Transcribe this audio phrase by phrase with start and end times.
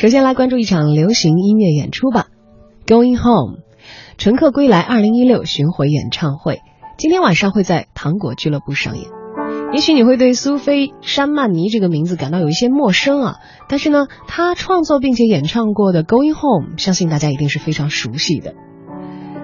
[0.00, 2.28] 首先来关注一场流行音乐演出吧，
[2.90, 3.58] 《Going Home》，
[4.16, 6.62] 乘客归来二零一六巡回演唱会，
[6.96, 9.10] 今天晚上会在糖果俱乐部上演。
[9.74, 13.34] 也许你会对苏菲·山曼尼这个名字感到有一些陌生啊，
[13.68, 18.54] 但是呢，她创作并且演唱过的《Going Home》，相信大家一定是非常熟悉的，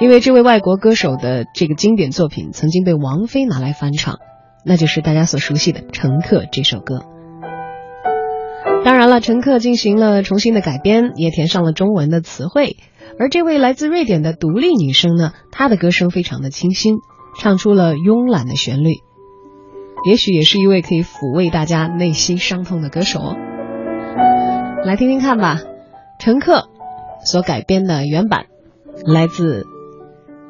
[0.00, 4.18] 因为这位外国歌手的这个经典作品曾经被王菲拿来翻唱，
[4.64, 7.04] 那就是大家所熟悉的《乘客》这首歌。
[8.82, 12.76] 当然了，乘客进行了重新的改编，也填上了中文的词汇。
[13.18, 16.96] 而这位来自瑞典的独立女生呢，她的歌声非常的清新，
[17.38, 18.94] 唱出了慵懒的旋律。
[20.08, 23.36] 也许也是一位可以抚慰大家内心伤痛的歌手哦。
[24.84, 25.60] 来听听看吧，
[26.18, 26.70] 乘客
[27.24, 28.46] 所改编的原版，
[29.04, 29.66] 来自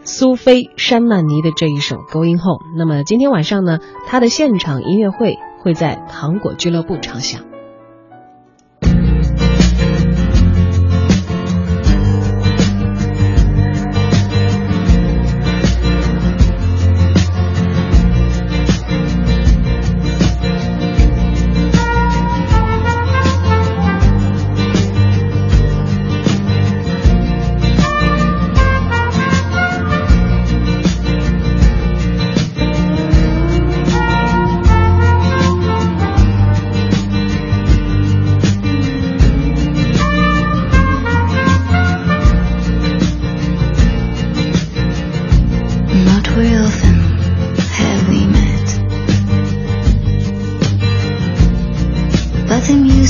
[0.04, 2.74] 苏菲·山曼尼的这一首《Going Home》。
[2.78, 7.49] 那么今天晚上呢，她的现场音乐会会在糖果俱乐部唱响。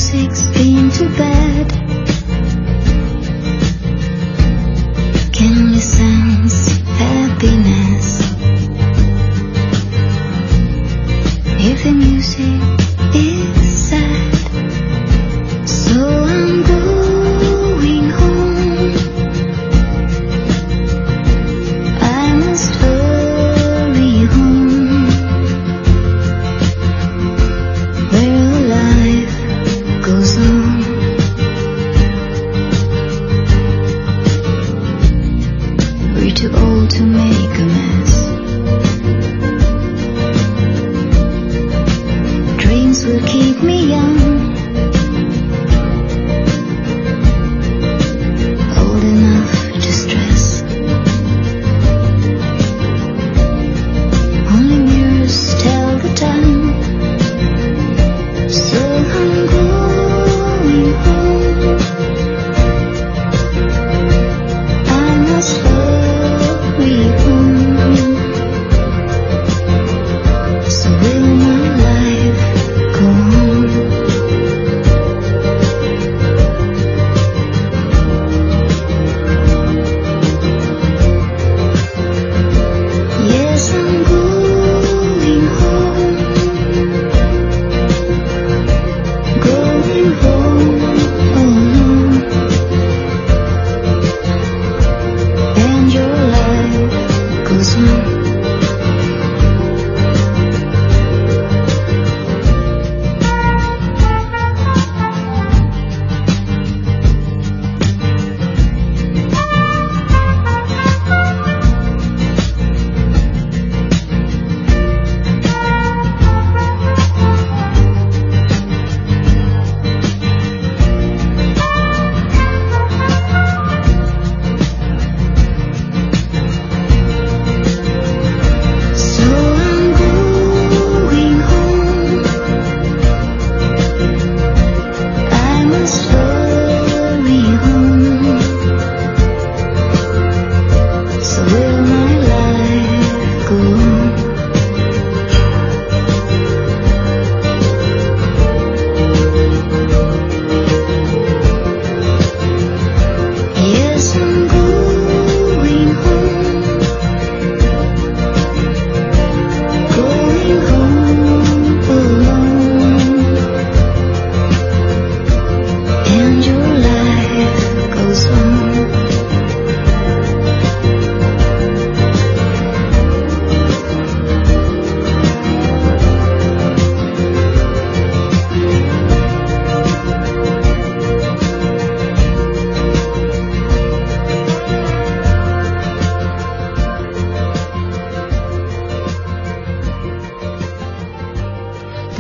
[0.01, 2.00] 16 to bed.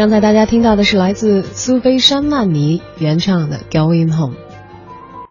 [0.00, 4.34] 刚才大家听到的是来自苏菲·山曼尼原唱的《Going Home》。